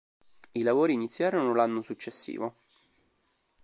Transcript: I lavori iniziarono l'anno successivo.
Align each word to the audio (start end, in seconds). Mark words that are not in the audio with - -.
I 0.53 0.63
lavori 0.63 0.93
iniziarono 0.93 1.53
l'anno 1.53 1.83
successivo. 1.83 2.55